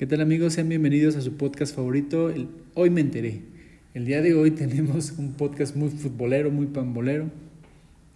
[0.00, 0.54] ¿Qué tal amigos?
[0.54, 2.30] Sean bienvenidos a su podcast favorito.
[2.30, 3.42] El- hoy me enteré.
[3.92, 7.26] El día de hoy tenemos un podcast muy futbolero, muy pambolero.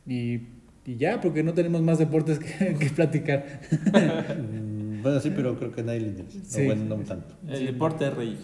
[0.06, 0.40] Y,
[0.86, 3.60] y ya, porque no tenemos más deportes que, que platicar.
[3.70, 6.38] Mm, Bueno, sí, pero creo que nadie le interesa.
[6.46, 6.62] Sí.
[6.62, 7.34] O bueno, no tanto.
[7.46, 8.38] El deporte es rey.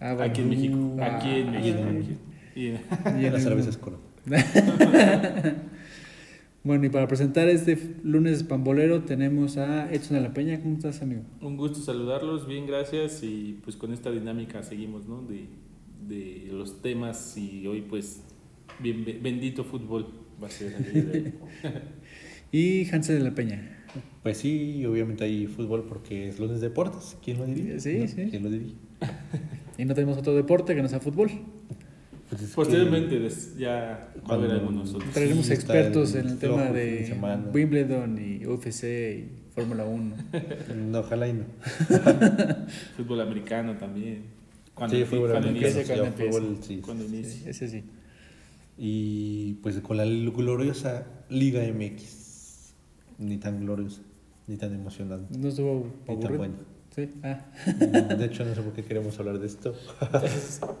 [0.00, 0.28] Ah, bueno.
[0.32, 0.96] Aquí en México.
[1.00, 1.78] Aquí en ah, México.
[1.86, 2.18] ay.
[2.56, 2.74] Y en-
[3.22, 4.00] y en La el- cerveza es coro.
[6.62, 10.60] Bueno, y para presentar este lunes pambolero tenemos a Edson de la Peña.
[10.60, 11.22] ¿Cómo estás, amigo?
[11.40, 13.22] Un gusto saludarlos, bien, gracias.
[13.22, 15.22] Y pues con esta dinámica seguimos, ¿no?
[15.22, 15.46] De,
[16.06, 18.22] de los temas y hoy pues
[18.78, 20.06] bien, be- bendito fútbol
[20.42, 21.34] va a ser el día de hoy.
[22.52, 23.76] Y Hansel de la Peña.
[24.24, 27.16] Pues sí, obviamente hay fútbol porque es lunes de deportes.
[27.24, 27.78] ¿Quién lo diría?
[27.80, 28.08] Sí, ¿No?
[28.08, 28.26] sí.
[28.28, 28.74] ¿Quién lo diría?
[29.78, 31.30] Y no tenemos otro deporte que no sea fútbol.
[32.40, 35.10] Que Posteriormente ya va a haber Cuando- algunos otros.
[35.12, 37.44] Traeremos Sí, expertos el en el tema de semana.
[37.52, 40.14] Wimbledon y UFC y Fórmula 1.
[40.90, 41.44] No, ojalá y no.
[42.96, 44.22] Fútbol americano también.
[44.74, 46.76] Cuando, Sí, inicia- fútbol cuando americano, inicia, cuando fútbol, sí.
[46.84, 47.50] cuando Sí, inicia.
[47.50, 47.84] ese sí.
[48.78, 52.72] Y pues con la gloriosa Liga MX.
[53.18, 54.00] Ni tan gloriosa,
[54.46, 55.36] ni tan emocionante.
[55.38, 56.38] No estuvo Ni tan aburrido.
[56.38, 56.54] buena.
[56.94, 57.08] Sí.
[57.22, 57.46] Ah.
[58.16, 59.74] De hecho, no sé por qué queremos hablar de esto.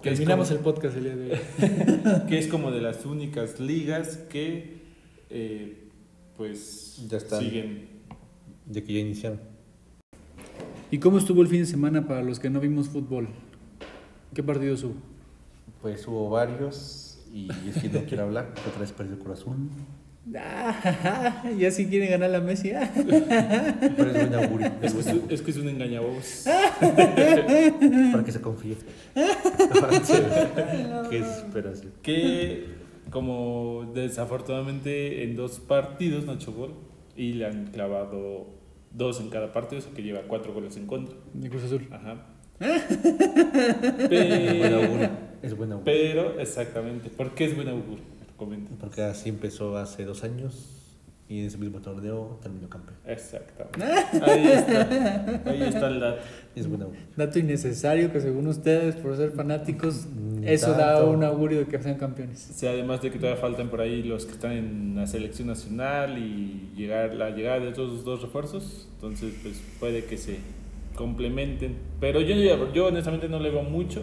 [0.02, 1.38] Que Terminamos como- el podcast el día de hoy.
[2.28, 4.80] que es como de las únicas ligas que
[5.30, 5.88] eh,
[6.36, 7.40] pues Ya están.
[7.40, 7.88] siguen
[8.66, 9.40] De que ya iniciaron.
[10.90, 13.28] ¿Y cómo estuvo el fin de semana para los que no vimos fútbol?
[14.34, 14.94] ¿Qué partidos hubo?
[15.80, 17.18] Pues hubo varios.
[17.32, 18.52] Y es que no quiero hablar.
[18.66, 19.70] Otra vez perdió el corazón.
[20.36, 22.72] Ah, ya si quieren ganar la Messi.
[22.72, 22.90] ah.
[22.94, 24.70] Pero es buen augurio.
[24.82, 26.44] es Es que es, un- es que es un engañabobos
[28.12, 28.76] Para que se confíe.
[31.10, 31.92] Qué desesperación.
[32.02, 32.66] que
[33.10, 36.74] como desafortunadamente en dos partidos no ha hecho gol
[37.16, 38.46] y le han clavado
[38.92, 41.16] dos en cada partido, o sea que lleva cuatro goles en contra.
[41.34, 41.88] De Cruz Azul.
[41.90, 42.26] Ajá.
[44.08, 44.80] Pero.
[45.42, 45.84] Es buen augurio.
[45.84, 48.04] pero exactamente, ¿por qué es buen augurio?
[48.40, 48.70] Comenta.
[48.80, 50.76] Porque así empezó hace dos años.
[51.28, 52.96] Y en ese mismo torneo terminó campeón.
[53.06, 53.80] Exactamente.
[54.24, 55.42] Ahí está.
[55.46, 56.22] Ahí está el dato.
[56.56, 56.66] Es.
[57.16, 60.08] Dato innecesario que según ustedes, por ser fanáticos,
[60.40, 62.38] Mm, eso da un augurio de que sean campeones.
[62.54, 66.18] Sí, además de que todavía faltan por ahí los que están en la selección nacional
[66.18, 70.38] y llegar la llegada de estos dos refuerzos, entonces pues puede que se
[70.94, 71.76] complementen.
[72.00, 74.02] Pero yo, yo honestamente no le veo mucho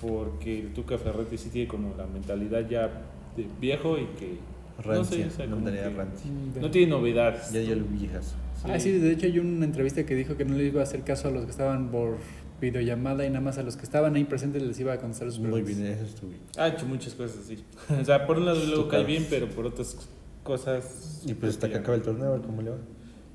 [0.00, 2.90] porque el Tuca Ferretti sí tiene como la mentalidad ya
[3.36, 4.38] de viejo y que
[4.78, 5.26] no sé, Rancia.
[5.26, 6.30] o sea, no que rancia.
[6.60, 7.52] no tiene novedades.
[7.52, 8.34] Ya dio el viejas.
[8.64, 11.02] Ah, sí, de hecho hay una entrevista que dijo que no le iba a hacer
[11.02, 12.18] caso a los que estaban por
[12.60, 15.40] videollamada y nada más a los que estaban ahí presentes les iba a contestar sus
[15.40, 15.78] Muy preguntas.
[15.78, 16.42] bien, eso estuvo bien.
[16.58, 17.64] Ha hecho muchas cosas así.
[17.98, 19.96] O sea, por un lado luego cae bien, pero por otras
[20.42, 21.22] cosas...
[21.26, 22.76] Y pues hasta que acabe el torneo, a ver cómo le va.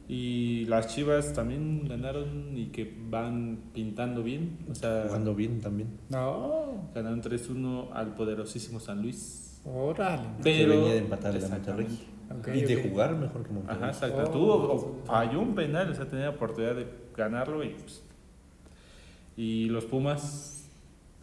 [0.08, 4.60] Y las Chivas también ganaron y que van pintando bien.
[4.70, 5.90] O sea, Jugando bien también.
[6.10, 9.45] No, ganaron 3-1 al poderosísimo San Luis.
[9.66, 10.24] Órale.
[10.38, 11.86] Que Pero, venía de empatarle a Monterrey.
[11.86, 12.50] Exactamente.
[12.50, 13.78] Ok, y de jugar mejor que Monterrey.
[13.78, 14.24] Ajá, exacto.
[14.24, 14.32] Oh.
[14.32, 18.04] Tuvo, falló un penal, o sea, tenía la oportunidad de ganarlo y pues,
[19.38, 20.52] Y los Pumas,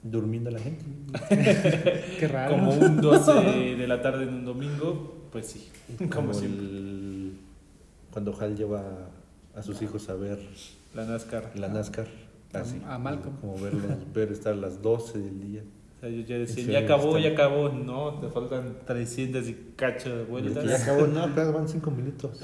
[0.04, 0.84] Durmiendo la gente.
[2.18, 2.50] Qué raro.
[2.56, 3.32] como un 12
[3.76, 6.66] de la tarde en un domingo, pues sí, como Como siempre.
[6.66, 7.32] el...
[8.12, 8.82] Cuando Hal lleva
[9.54, 10.38] a sus hijos a ver
[10.94, 11.52] La NASCAR.
[11.54, 12.08] la NASCAR.
[12.52, 12.82] Así.
[12.86, 13.36] A Malcolm.
[13.36, 15.62] Como verlos, ver estar a las 12 del día.
[16.02, 17.68] O sea, ellos ya decían, Sí, ya acabó, ya acabó.
[17.68, 20.64] No, te faltan 300 y cacho de vueltas.
[20.64, 22.40] ya acabó, no, apenas van 5 minutos.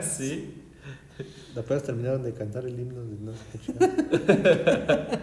[0.00, 0.54] sí.
[1.56, 3.32] Apenas terminaron de cantar el himno de no
[3.66, 5.18] qué.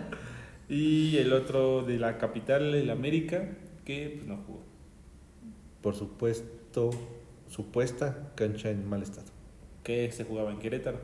[0.75, 3.47] Y el otro de la capital, el América,
[3.85, 4.63] que pues, no jugó.
[5.81, 6.89] Por supuesto,
[7.47, 9.27] supuesta cancha en mal estado.
[9.81, 10.99] Que se jugaba en Querétaro.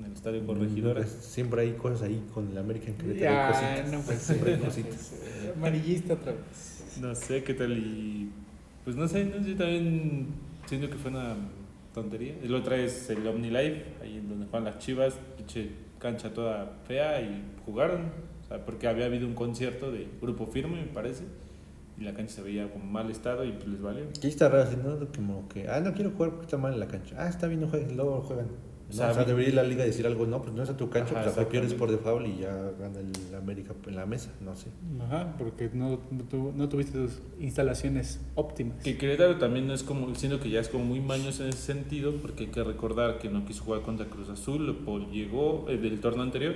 [0.00, 1.00] En el estadio Corregidora.
[1.02, 3.20] Pues, Siempre hay cosas ahí con el América en Querétaro.
[3.20, 3.92] Ya, hay cositas.
[3.92, 4.66] no puede Siempre hay ser.
[4.68, 5.12] cositas.
[5.56, 6.98] Amarillista otra vez.
[7.00, 8.30] No sé qué tal y...
[8.84, 10.26] Pues no sé, no sé, también
[10.66, 11.36] siento que fue una
[11.94, 12.34] tontería.
[12.42, 17.20] El otro es el OmniLife, ahí en donde juegan las chivas, pinche cancha toda fea
[17.20, 18.06] y jugaron.
[18.44, 21.24] O sea, porque había habido un concierto de Grupo Firme, me parece,
[21.98, 24.04] y la cancha se veía como mal estado y pues les valió.
[24.08, 25.06] Aquí está raro, ¿no?
[25.14, 27.14] Como que, ah, no quiero jugar porque está mal en la cancha.
[27.18, 28.48] Ah, está bien, no jueguen, luego juegan.
[28.90, 30.54] No, O sea, o sea, vi- debería ir la liga a decir algo, no, pues
[30.54, 33.34] no es a tu cancha, Ajá, pues acá pierdes por default y ya gana el
[33.34, 34.66] América en la mesa, no sé.
[35.02, 38.82] Ajá, porque no, no, tu- no tuviste tus instalaciones óptimas.
[38.82, 41.58] Que Querétaro también no es como, siento que ya es como muy mañoso en ese
[41.72, 45.76] sentido, porque hay que recordar que no quiso jugar contra Cruz Azul, por llegó eh,
[45.76, 46.54] del torneo anterior,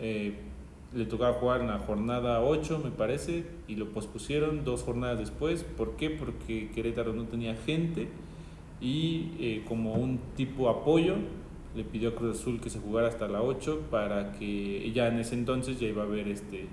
[0.00, 0.34] eh,
[0.94, 5.62] le tocaba jugar en la jornada 8, me parece, y lo pospusieron dos jornadas después.
[5.64, 6.08] ¿Por qué?
[6.08, 8.08] Porque Querétaro no tenía gente
[8.80, 11.16] y eh, como un tipo apoyo,
[11.74, 15.18] le pidió a Cruz Azul que se jugara hasta la 8 para que ya en
[15.18, 16.66] ese entonces ya iba a haber este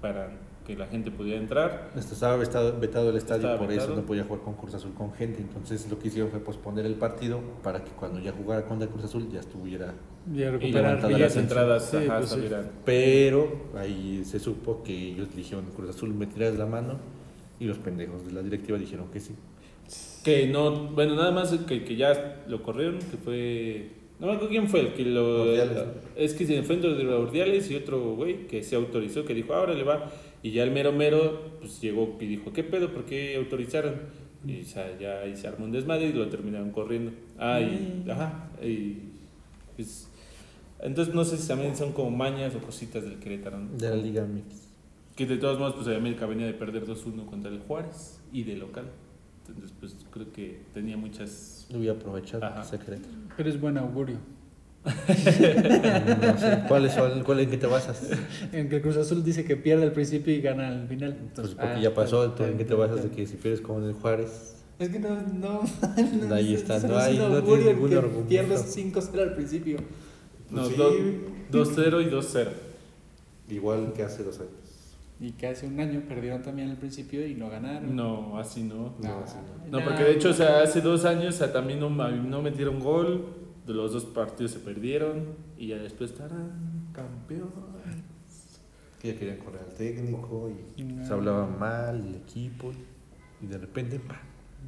[0.00, 0.30] para
[0.66, 1.90] que la gente pudiera entrar.
[1.96, 5.14] Estaba vetado, vetado el estadio, Estaba por eso no podía jugar con Cruz Azul con
[5.14, 5.40] gente.
[5.40, 9.04] Entonces lo que hicieron fue posponer el partido para que cuando ya jugara contra Cruz
[9.04, 9.94] Azul ya estuviera.
[10.30, 12.40] Ya Y las entradas Sí, ajá, pues sí.
[12.84, 16.98] Pero ahí se supo que ellos dijeron Cruz Azul me tiras la mano
[17.58, 19.34] y los pendejos de la directiva dijeron que sí.
[20.22, 23.90] Que no, bueno, nada más que, que ya lo corrieron, que fue.
[24.20, 25.42] No me acuerdo quién fue el que lo.
[25.42, 25.78] Ordiales.
[26.16, 29.54] Es que se fue entre de Ordiales y otro güey que se autorizó, que dijo,
[29.54, 30.10] ahora le va.
[30.42, 32.92] Y ya el mero mero, pues llegó y dijo, ¿qué pedo?
[32.92, 33.94] ¿Por qué autorizaron?
[34.46, 37.12] Y o sea, ya ahí se armó un desmadre y lo terminaron corriendo.
[37.38, 38.04] Ah, y.
[38.04, 38.10] Mm.
[38.10, 38.50] Ajá.
[38.62, 38.96] Y.
[39.76, 40.08] Pues,
[40.80, 43.76] entonces no sé si también son como mañas o cositas del Querétaro, ¿no?
[43.76, 44.68] De la Liga MX.
[45.16, 48.44] Que de todos modos, pues el América venía de perder 2-1 contra el Juárez y
[48.44, 48.86] de local.
[49.48, 51.66] Entonces, pues creo que tenía muchas.
[51.70, 52.64] Lo voy a aprovechar, Ajá.
[52.64, 53.08] secreto.
[53.36, 54.16] Pero es buen augurio.
[54.84, 57.22] No sé, ¿cuáles son?
[57.24, 58.08] ¿Cuál en qué te basas?
[58.52, 61.12] En que el Cruz Azul dice que pierde al principio y gana al final.
[61.14, 63.60] Pues Entonces, porque ah, ya pasó, ¿tú en qué te basas de que si pierdes
[63.60, 64.54] como en el Juárez?
[64.78, 65.62] Es que no, no.
[66.28, 68.28] no Ahí es- está, no es hay- no tiene ningún argumento.
[68.28, 69.78] Pierdes 5-0 al principio.
[70.50, 70.76] No, Pues sí.
[71.50, 72.48] do- 2-0 y 2-0.
[73.50, 74.52] Igual que hace dos años.
[75.20, 77.94] Y que hace un año perdieron también al principio y no ganaron.
[77.96, 78.94] No, así no.
[79.02, 79.36] No, así
[79.70, 82.78] No, porque de hecho, o sea, hace dos años o sea, también no, no metieron
[82.78, 83.26] gol,
[83.66, 87.52] de los dos partidos se perdieron y ya después estarán campeones.
[89.00, 91.06] Que ya querían correr al técnico y No.
[91.06, 92.72] se hablaba mal del equipo
[93.40, 94.20] y de repente, ¡pa!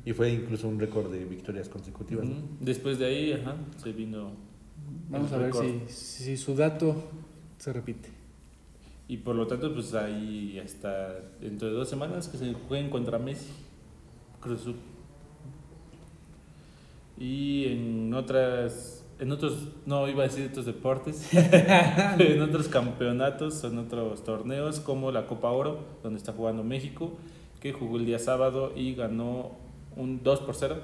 [0.05, 2.25] Y fue incluso un récord de victorias consecutivas.
[2.27, 2.37] ¿no?
[2.61, 4.31] Después de ahí, ajá, se vino.
[5.09, 6.95] Vamos el a ver si, si su dato
[7.59, 8.20] se repite.
[9.11, 13.19] Y por lo tanto, pues ahí hasta dentro de dos semanas que se jueguen contra
[13.19, 13.51] Messi,
[14.39, 14.77] Cruz Azul.
[17.19, 23.79] Y en otras, en otros, no iba a decir otros deportes, en otros campeonatos, en
[23.79, 27.19] otros torneos como la Copa Oro, donde está jugando México,
[27.59, 29.57] que jugó el día sábado y ganó
[29.97, 30.77] un 2 por 0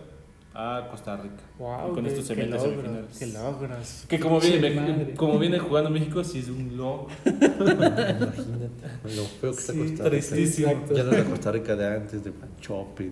[0.59, 1.43] a Costa Rica.
[1.59, 3.19] Wow, Y con esto se mete a semifinales.
[3.19, 4.07] Que logras.
[4.09, 5.15] Que como viene, madre.
[5.15, 7.09] como viene jugando México, sí es un logro.
[7.27, 8.71] Imagínate
[9.17, 10.05] lo feo que está Sí, Costa Rica.
[10.11, 10.85] tristísimo.
[10.95, 13.11] Ya no es la Costa Rica de antes, de Panchope.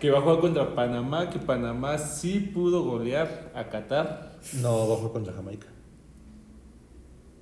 [0.00, 4.38] Que va a jugar contra Panamá, que Panamá sí pudo golear a Qatar.
[4.60, 5.66] No, va a jugar contra Jamaica.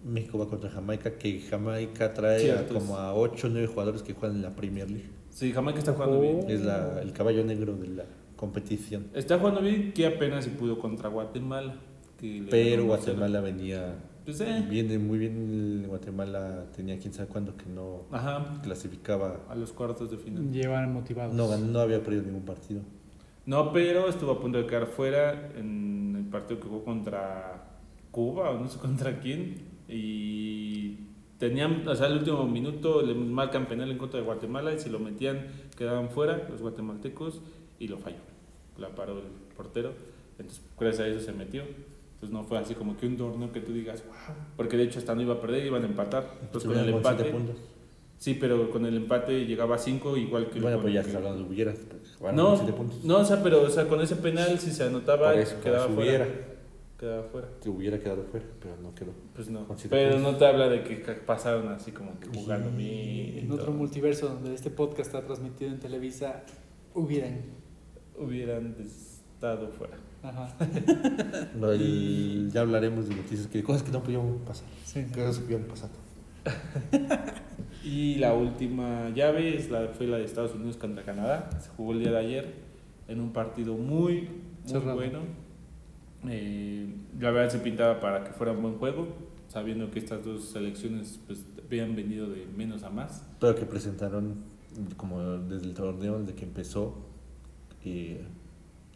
[0.04, 4.14] México va contra Jamaica, que Jamaica trae a como a 8 o 9 jugadores que
[4.14, 5.10] juegan en la Premier League.
[5.30, 6.22] Sí, Jamaica está jugando Oh.
[6.22, 6.44] bien.
[6.48, 8.04] Es la, el caballo negro de la
[8.40, 9.08] competición.
[9.12, 11.74] Está jugando bien, que apenas sí pudo contra Guatemala.
[12.16, 14.24] que Pero Guatemala venía 1-0.
[14.24, 15.84] Pues eh, viene muy bien.
[15.86, 19.40] Guatemala tenía quién sabe cuándo que no ajá, clasificaba.
[19.50, 20.50] a los cuartos de final.
[20.50, 21.34] Llevan motivados.
[21.34, 22.80] No, no había perdido ningún partido.
[23.44, 27.78] No, pero estuvo a punto de quedar fuera en el partido que jugó contra
[28.10, 29.56] Cuba o no sé contra quién.
[29.86, 30.96] Y
[31.36, 34.88] tenían, o sea, al último minuto le marcan penal en contra de Guatemala y si
[34.88, 35.46] lo metían
[35.76, 37.42] quedaban fuera los guatemaltecos
[37.80, 38.18] y lo falló.
[38.78, 39.24] La paró el
[39.56, 39.92] portero.
[40.38, 41.62] Entonces, gracias a eso se metió.
[41.62, 44.36] Entonces no fue así como que un torneo que tú digas, wow.
[44.56, 46.38] Porque de hecho hasta no iba a perder, iban a empatar.
[46.42, 47.24] Entonces con el empate.
[47.24, 47.56] puntos.
[48.18, 51.38] Sí, pero con el empate llegaba a 5 igual que Bueno, pues ya está hablando
[51.38, 51.78] de Hubieras.
[52.20, 53.02] ganaron no, puntos.
[53.02, 55.94] no, o sea, pero o sea, con ese penal si se anotaba eso, quedaba si
[55.94, 56.26] fuera.
[56.26, 56.50] hubiera.
[56.98, 57.48] Quedaba fuera.
[57.62, 59.12] Que hubiera quedado fuera, pero no quedó.
[59.34, 59.66] Pues no.
[59.88, 60.32] Pero puntos.
[60.32, 63.38] no te habla de que pasaron así como que jugando bien.
[63.38, 66.44] En otro multiverso donde este podcast está transmitido en Televisa,
[66.94, 67.40] hubieran.
[68.18, 69.96] Hubieran estado fuera.
[70.22, 70.54] Ajá.
[71.54, 74.66] Del- ya hablaremos de noticias, que cosas que no pudieron pasar.
[74.84, 75.04] Sí.
[75.14, 75.90] Cosas que pudieron pasar.
[77.82, 81.48] Y la última llave es la, fue la de Estados Unidos contra Canadá.
[81.62, 82.54] Se jugó el día de ayer
[83.08, 84.28] en un partido muy,
[84.70, 85.20] muy bueno.
[86.28, 89.08] Eh, la verdad se pintaba para que fuera un buen juego,
[89.48, 93.24] sabiendo que estas dos selecciones pues, habían venido de menos a más.
[93.40, 94.34] Pero que presentaron,
[94.98, 96.94] como desde el torneo, desde que empezó,
[97.84, 98.20] eh,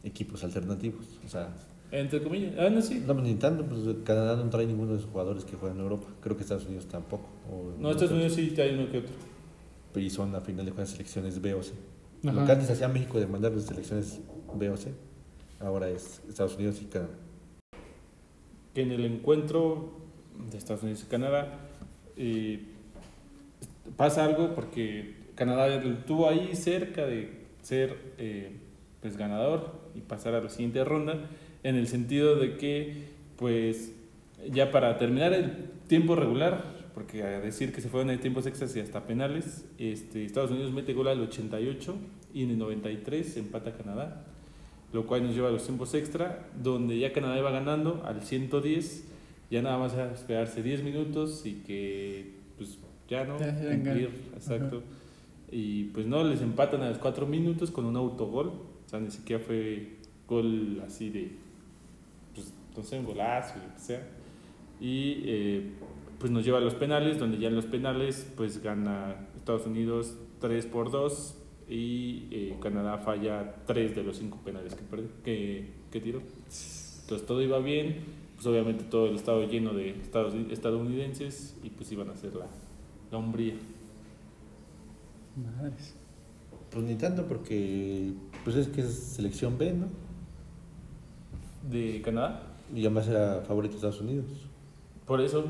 [0.03, 1.07] equipos alternativos.
[1.25, 1.55] O sea,
[1.93, 2.55] Entre comillas.
[2.59, 3.03] Ah, no, sí.
[3.07, 5.85] no, pues, ni tanto, pues Canadá no trae ninguno de sus jugadores que juegan en
[5.85, 6.07] Europa.
[6.21, 7.29] Creo que Estados Unidos tampoco.
[7.51, 9.13] o- No, Estados Unidos sí hay uno que otro.
[10.01, 11.73] Y son a final de cuentas selecciones B o C.
[12.25, 12.33] Ajá.
[12.41, 14.21] Lo que antes hacía México de mandar las selecciones
[14.55, 14.93] B o C,
[15.61, 17.13] ahora es Estados Unidos y Canadá.
[18.75, 19.93] que en el encuentro
[20.51, 21.61] de Estados Unidos y Canadá
[22.17, 22.65] eh,
[23.97, 28.57] pasa algo porque Canadá estuvo ahí cerca de ser eh,
[29.05, 31.19] pues ganador y pasar a la siguiente ronda
[31.63, 33.05] en el sentido de que
[33.37, 33.93] pues
[34.51, 35.53] ya para terminar el
[35.89, 40.25] tiempo regular porque a decir que se fueron en tiempos extras y hasta penales este,
[40.25, 41.97] Estados Unidos mete gol al 88
[42.33, 44.25] y en el 93 empata Canadá
[44.95, 49.05] lo cual nos lleva a los tiempos extra, donde ya Canadá iba ganando al 110,
[49.51, 54.11] ya nada más a esperarse 10 minutos y que pues ya no Ya, ya cumplir,
[54.35, 54.83] exacto.
[55.51, 58.53] Y pues no, les empatan a los 4 minutos con un autogol,
[58.87, 61.33] o sea, ni siquiera fue gol así de,
[62.75, 64.07] pues no un golazo, lo que sea.
[64.81, 65.71] Y eh,
[66.19, 70.17] pues nos lleva a los penales, donde ya en los penales pues gana Estados Unidos
[70.41, 71.39] 3 por 2
[71.69, 74.85] y eh, Canadá falla 3 de los 5 penales que,
[75.25, 76.21] que, que tiró.
[76.21, 78.01] Entonces todo iba bien,
[78.35, 82.47] pues obviamente todo el estado lleno de estados, estadounidenses y pues iban a hacer la,
[83.11, 83.55] la hombría.
[85.37, 85.97] Madres.
[86.75, 88.13] Pues ni tanto porque
[88.43, 89.87] pues es que es selección B, ¿no?
[91.71, 92.43] de Canadá.
[92.75, 94.27] Y además era favorito Estados Unidos.
[95.07, 95.45] Por eso,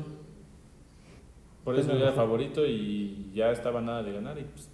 [1.63, 2.15] por eso Pues, era no.
[2.15, 4.69] favorito y ya estaba nada de ganar y pues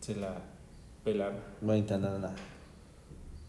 [0.00, 0.36] se la
[1.04, 1.40] pelaron.
[1.60, 2.34] No hay tan nada, nada.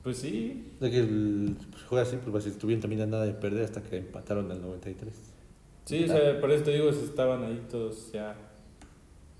[0.03, 3.33] Pues sí, De que el, pues, juega así, pues si estuvieron también a nada de
[3.33, 5.13] perder hasta que empataron al 93.
[5.85, 8.35] sí, o sea, por eso te digo, estaban ahí todos ya.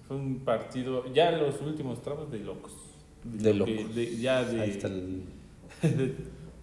[0.07, 2.73] Fue un partido, ya los últimos tramos de locos.
[3.33, 5.21] De lo que- de- ya de, Ahí está el...
[5.81, 6.15] de,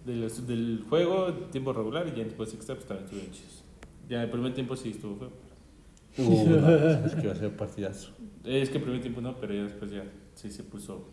[0.05, 3.63] de los- del juego, tiempo regular y ya después extra, pues también estuvieron chidos.
[4.09, 5.29] Ya en el primer tiempo sí estuvo feo.
[6.17, 8.11] Uh, no, es que iba a ser partidazo.
[8.45, 11.09] Es que el primer tiempo no, pero ya después ya sí se puso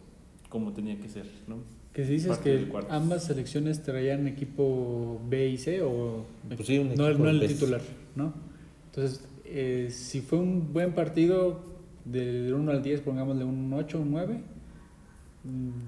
[0.49, 1.57] como tenía que ser, ¿no?
[1.93, 6.79] Que si dices Parte que ambas selecciones traían equipo B y C o Pues sí,
[6.79, 7.81] un no, no el titular,
[8.15, 8.33] ¿no?
[8.87, 11.61] Entonces, eh, si fue un buen partido
[12.05, 14.41] del 1 al 10, pongámosle un 8, un 9, mm,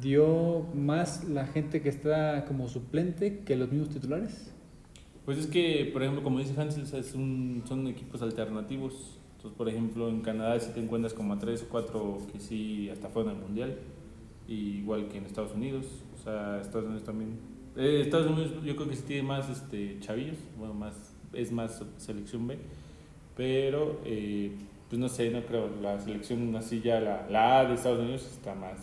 [0.00, 4.50] dio más la gente que está como suplente que los mismos titulares.
[5.24, 9.18] Pues es que, por ejemplo, como dice Hansel, es un- son equipos alternativos.
[9.36, 12.88] Entonces, por ejemplo, en Canadá sí te encuentras como a tres o cuatro que sí
[12.90, 13.76] hasta fueron al mundial,
[14.48, 15.86] y igual que en Estados Unidos.
[16.18, 17.38] O sea, Estados Unidos también.
[17.76, 20.94] eh, Estados Unidos yo creo que sí tiene más este, chavillos, bueno, más
[21.32, 22.56] es más selección B,
[23.36, 24.52] pero eh,
[24.88, 25.68] pues no sé, no creo.
[25.82, 28.78] La selección así ya, la, la A de Estados Unidos está más,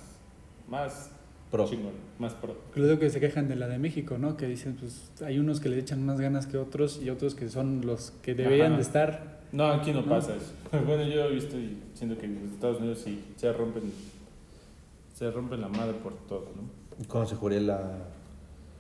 [0.72, 1.12] más
[1.52, 1.68] Pro.
[1.68, 2.56] chingón, más pro.
[2.74, 4.38] Creo que se quejan de la de México, ¿no?
[4.38, 7.50] Que dicen, pues hay unos que le echan más ganas que otros y otros que
[7.50, 8.76] son los que deberían Ajá.
[8.78, 9.42] de estar.
[9.52, 10.08] No, aquí no, No.
[10.10, 10.54] pasa eso.
[10.86, 13.92] Bueno, yo he visto y siento que en los Estados Unidos sí se rompen,
[15.14, 17.04] se rompen la madre por todo, ¿no?
[17.04, 17.98] ¿Y ¿Cuándo se jugaría la,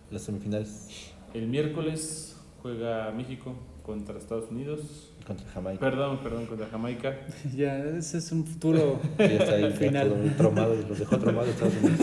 [0.10, 1.12] las semifinales?
[1.34, 5.11] El miércoles juega México contra Estados Unidos.
[5.32, 5.80] Contra Jamaica.
[5.80, 7.18] Perdón, perdón, contra Jamaica.
[7.56, 9.00] ya, ese es un futuro.
[9.18, 10.10] Ya está ahí Final.
[10.10, 12.00] todo muy traumado los dejó traumados Estados Unidos.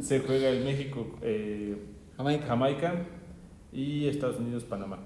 [0.00, 1.76] Se juega el México, eh,
[2.16, 2.46] Jamaica.
[2.46, 3.06] Jamaica
[3.70, 4.98] y Estados Unidos, Panamá.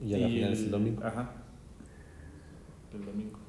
[0.00, 1.04] Y ya la final es el domingo.
[1.04, 1.32] Ajá.
[2.94, 3.40] El domingo.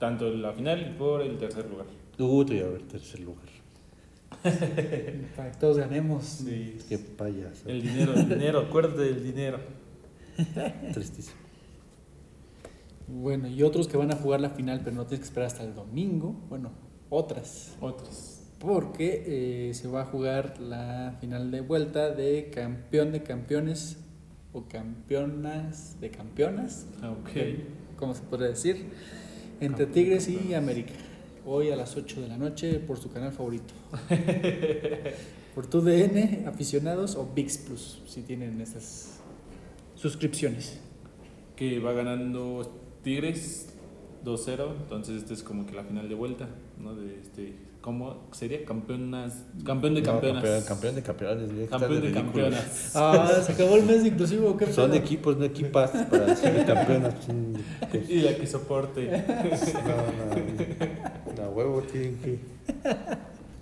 [0.00, 1.86] Tanto en la final y por el tercer lugar.
[2.18, 3.46] Uh, te voy a ver tercer lugar.
[5.36, 6.24] Para que todos ganemos.
[6.24, 6.78] Sí.
[6.88, 7.68] Qué payaso.
[7.68, 9.60] El dinero, el dinero, acuérdate del dinero.
[10.92, 11.39] Tristísimo.
[13.12, 15.64] Bueno, y otros que van a jugar la final, pero no tienes que esperar hasta
[15.64, 16.34] el domingo.
[16.48, 16.70] Bueno,
[17.08, 17.76] otras.
[17.80, 18.36] Otros.
[18.58, 19.24] Porque
[19.68, 23.96] eh, se va a jugar la final de vuelta de campeón de campeones
[24.52, 27.30] o campeonas de campeonas, Ah, Ok.
[27.96, 28.76] como se podría decir,
[29.60, 30.54] entre Campeón de Tigres y.
[30.54, 30.92] América.
[31.46, 33.72] Hoy a las 8 de la noche por su canal favorito.
[35.54, 39.20] por tu DN, aficionados o VIX Plus, si tienen esas
[39.94, 40.78] suscripciones.
[41.56, 42.70] que va ganando
[43.02, 43.68] Tigres
[44.24, 46.94] 2-0, entonces este es como que la final de vuelta, ¿no?
[46.94, 48.62] De este, ¿cómo sería?
[48.66, 50.42] Campeonas, campeón de No, campeonas.
[50.44, 51.68] campeón, campeón de campeones.
[51.70, 52.24] Campeón de ridículo.
[52.24, 52.92] campeonas.
[52.94, 57.14] Ah, se acabó el mes inclusivo, ¿qué Son equipos, no equipas para ser campeonas.
[57.90, 59.10] pues, Y la que soporte.
[59.10, 59.16] No,
[61.38, 62.38] no, no, huevo tienen que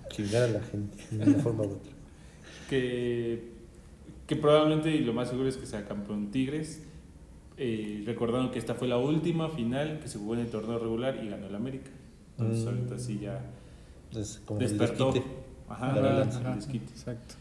[0.09, 1.91] chingar a la gente de una forma u otra.
[2.69, 3.53] que,
[4.27, 6.81] que probablemente y lo más seguro es que sea campeón Tigres.
[7.61, 11.19] Eh, recordando que esta fue la última final que se jugó en el torneo regular
[11.23, 11.91] y ganó el América.
[12.37, 12.67] Entonces Mm.
[12.69, 13.41] ahorita sí ya
[14.17, 15.09] Es como despertó.
[15.09, 15.35] el desquite.
[15.67, 16.29] Ajá, La el.
[16.91, 17.35] Exacto.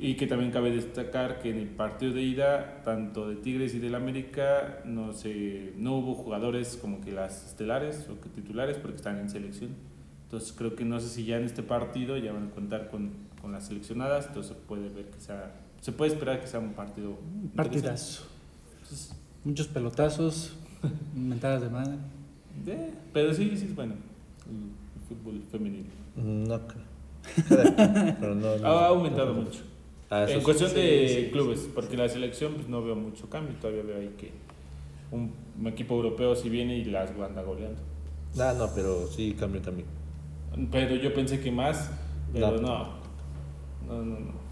[0.00, 3.80] Y que también cabe destacar que en el partido de ida, tanto de Tigres y
[3.80, 8.96] del América, no, se, no hubo jugadores como que las estelares o que titulares porque
[8.98, 9.70] están en selección.
[10.26, 13.10] Entonces creo que no sé si ya en este partido ya van a contar con,
[13.42, 17.18] con las seleccionadas, entonces puede ver que sea, se puede esperar que sea un partido.
[17.56, 18.22] Partidazo.
[18.82, 20.56] Entonces, Muchos pelotazos,
[21.14, 21.94] mentadas de madre.
[22.66, 23.94] eh, pero sí, sí es bueno
[24.48, 24.70] el,
[25.08, 25.86] fútbol femenino.
[26.16, 26.84] No quien,
[28.20, 29.60] pero no, no- Ha aumentado no- mucho.
[30.10, 30.44] Ah, eso en sí.
[30.44, 33.98] cuestión de sí, sí, clubes, porque la selección pues, no veo mucho cambio, todavía veo
[33.98, 34.32] ahí que
[35.10, 37.80] un, un equipo europeo si viene y las anda goleando.
[38.38, 39.86] Ah, no, pero sí cambio también.
[40.70, 41.90] Pero yo pensé que más,
[42.32, 42.60] pero No.
[42.60, 42.98] no.
[43.86, 44.47] No, no, no.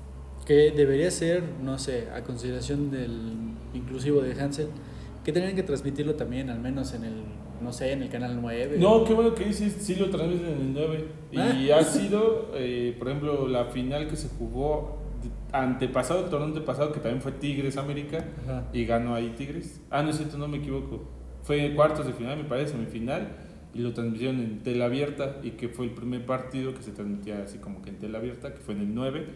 [0.47, 3.11] Que debería ser, no sé, a consideración del
[3.75, 4.69] inclusivo de Hansel,
[5.25, 7.15] que tendrían que transmitirlo también, al menos en el,
[7.61, 8.77] no sé, en el canal 9.
[8.79, 11.05] No, qué bueno que dices, sí lo transmiten en el 9.
[11.33, 11.39] Y
[11.71, 11.79] Ah.
[11.79, 15.03] ha sido, eh, por ejemplo, la final que se jugó
[15.53, 18.65] antepasado, el torneo antepasado, que también fue Tigres América, Ajá.
[18.73, 19.81] y ganó ahí Tigres.
[19.91, 21.09] Ah, no es cierto, no me equivoco.
[21.43, 23.37] Fue cuartos de final, me parece, semifinal,
[23.75, 27.43] y lo transmitieron en tela abierta, y que fue el primer partido que se transmitía
[27.43, 29.27] así como que en tela abierta, que fue en el 9.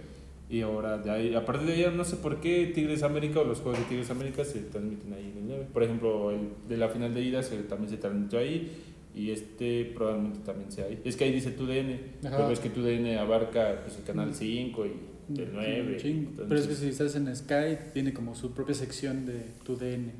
[0.50, 3.44] Y ahora, de ahí, a partir de ahí, no sé por qué Tigres América o
[3.44, 5.66] los juegos de Tigres América se transmiten ahí en el 9.
[5.72, 8.68] Por ejemplo, el de la final de ida se, también se transmitió ahí
[9.14, 11.00] y este probablemente también sea ahí.
[11.04, 12.36] Es que ahí dice TUDN, Ajá.
[12.36, 15.96] pero es que TUDN abarca pues, el canal 5 y el 9.
[15.98, 16.30] Chingo.
[16.48, 20.12] Pero es que si estás en Sky, tiene como su propia sección de tu DN,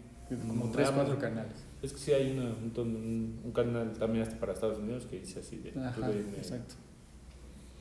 [0.47, 1.21] como Mm, 3, ah, 4 bueno.
[1.21, 1.57] canales.
[1.83, 5.07] Es que sí hay una- un, ton- un, un canal también hasta para Estados Unidos
[5.07, 6.75] que dice así de Ajá, TUDN exacto.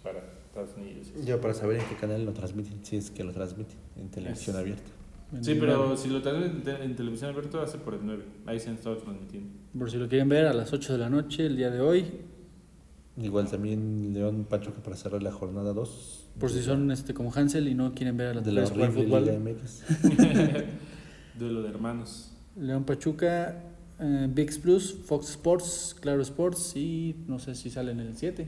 [0.01, 1.07] para Estados Unidos.
[1.25, 4.55] Yo para saber en qué canal lo transmiten, si es que lo transmiten, en televisión
[4.55, 4.91] Es- abierta.
[5.41, 8.23] Sí, pero si lo transmiten en, te- en televisión abierta hace por el 9.
[8.47, 9.49] Ahí se han estado transmitiendo.
[9.77, 12.05] Por si lo quieren ver a las 8 de la noche, el día de hoy,
[13.21, 16.27] Igual también León Pachuca para cerrar la jornada 2.
[16.39, 18.89] por si son este como Hansel y no quieren ver a las de la horrible
[18.91, 19.25] fútbol.
[19.25, 19.83] Liga MX.
[21.37, 22.31] Duelo de hermanos.
[22.55, 23.61] León Pachuca,
[23.99, 28.47] eh, VIX Plus, Fox Sports, Claro Sports y no sé si sale en el 7.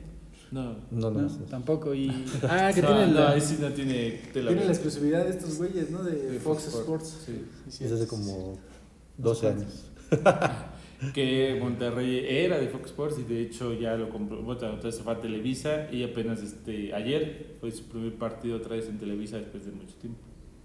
[0.52, 0.74] No.
[0.90, 1.28] No, no, No, no.
[1.50, 1.94] tampoco.
[1.94, 2.08] Y,
[2.48, 5.30] ah, que no, tienen, no, la, ahí sí no tiene tela tienen la exclusividad de
[5.30, 6.02] estos güeyes, ¿no?
[6.04, 7.08] De, De Fox, Fox Sports.
[7.08, 7.44] Sports, sí.
[7.68, 8.08] Sí, Es hace sí.
[8.08, 8.58] como
[9.18, 9.86] 12 años.
[11.14, 15.02] que Monterrey era de Fox Sports y de hecho ya lo compró, bueno, entonces se
[15.02, 19.38] fue a Televisa y apenas este ayer fue su primer partido otra vez en Televisa
[19.38, 20.20] después de mucho tiempo.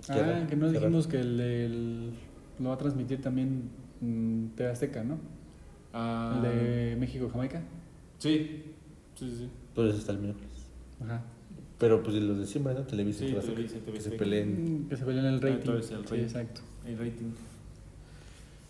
[0.10, 2.12] Ah, que no dijimos que el, el-
[2.60, 3.70] lo va a transmitir también
[4.02, 5.18] mm, TV Azteca, ¿no?
[5.94, 6.42] Ah, El
[6.90, 7.64] de México-Jamaica.
[8.20, 8.64] Sí,
[9.26, 10.50] sí, eso está el miércoles.
[11.04, 11.22] Ajá.
[11.80, 12.82] Pero pues los de siempre, ¿no?
[12.82, 14.86] Televisa Sí, Televisa, que se peleen.
[14.86, 15.72] Mm, Que se pelean el Ah, rating.
[15.72, 16.62] el Sí, exacto.
[16.88, 17.32] El rating.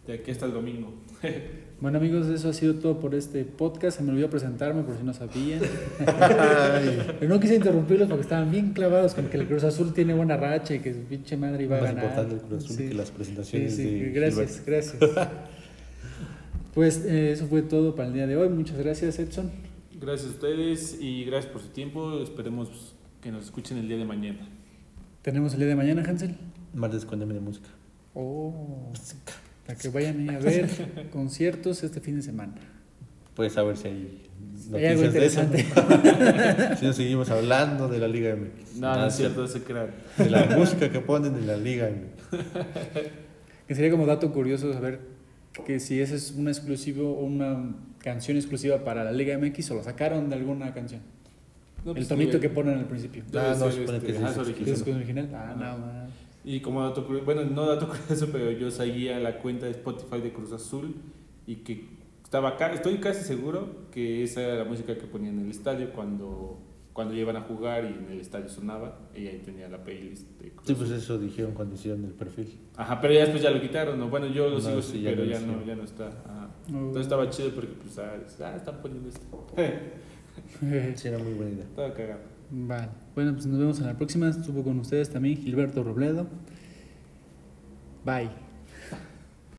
[0.06, 0.94] De aquí hasta el domingo.
[1.80, 3.98] Bueno amigos, eso ha sido todo por este podcast.
[4.00, 5.60] Se me olvidó presentarme por si no sabían.
[7.20, 10.38] Pero no quise interrumpirlos porque estaban bien clavados con que el Cruz Azul tiene buena
[10.38, 12.04] racha y que su pinche madre iba a Más ganar.
[12.06, 12.88] importante el Cruz Azul Sí.
[12.88, 14.98] que las presentaciones sí, de gracias, gracias.
[16.74, 18.50] Pues eh, eso fue todo para el día de hoy.
[18.50, 19.52] Muchas gracias, Edson.
[20.00, 22.22] Gracias a ustedes y gracias por su tiempo.
[22.22, 24.48] Esperemos que nos escuchen el día de mañana.
[25.24, 26.38] Tenemos el día de mañana, Hansel.
[26.76, 27.70] Martes con de música.
[28.14, 28.94] Oh,
[29.66, 32.54] para que vayan a ver conciertos este fin de semana.
[33.34, 34.24] Puedes saber si hay
[34.74, 35.42] Hay algo noticias de eso.
[35.42, 36.76] interesante.
[36.80, 38.76] si nos seguimos hablando de la Liga MX.
[38.76, 39.90] No, no Nada, es cierto, se crean.
[40.18, 42.38] De la música que ponen en la Liga MX.
[43.68, 45.00] Que sería como dato curioso saber
[45.66, 47.76] que si ese es un exclusivo o una
[48.08, 51.02] canción exclusiva para la Liga MX o lo sacaron de alguna canción.
[51.84, 53.24] No, el pues, tonito debe- que ponen al principio.
[53.30, 55.30] debe Ah, no, este, que ajá, es es ¿Es original.
[55.34, 56.08] Ah, no, man.
[56.46, 60.22] Y como dato curioso, bueno, no dato curioso, pero yo seguía la cuenta de Spotify
[60.22, 60.96] de Cruz Azul
[61.46, 61.86] y que
[62.24, 65.92] estaba acá, estoy casi seguro que esa era la música que ponían en el estadio
[65.92, 66.58] cuando,
[66.94, 70.52] cuando iban a jugar y en el estadio sonaba y ahí tenía la playlist de
[70.52, 72.58] Cruz Sí, pues eso dijeron cuando hicieron el perfil.
[72.78, 74.10] Ajá, pero ya después ya lo quitaron, ¿no?
[74.10, 76.08] Bueno, yo lo No, sigo, sí, ya pero lo ya no, ya no está.
[76.08, 76.47] Ajá.
[76.74, 76.78] Oh.
[76.78, 79.48] Entonces estaba chido porque pues, ah, ah, están poniendo esto.
[80.96, 81.64] Sí, era muy buena idea.
[81.64, 82.20] Estaba cagado.
[82.52, 82.90] Vale.
[83.16, 84.30] Bueno, pues nos vemos en la próxima.
[84.30, 86.28] Estuvo con ustedes también Gilberto Robledo.
[88.06, 88.47] Bye.